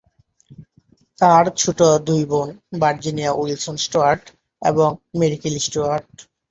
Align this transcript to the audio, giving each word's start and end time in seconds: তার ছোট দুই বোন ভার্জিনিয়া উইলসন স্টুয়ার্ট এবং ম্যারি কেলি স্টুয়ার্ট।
তার 1.19 1.45
ছোট 1.57 1.79
দুই 2.07 2.21
বোন 2.31 2.47
ভার্জিনিয়া 2.81 3.31
উইলসন 3.33 3.75
স্টুয়ার্ট 3.85 4.23
এবং 4.61 4.89
ম্যারি 5.19 5.37
কেলি 5.43 5.59
স্টুয়ার্ট। 5.67 6.07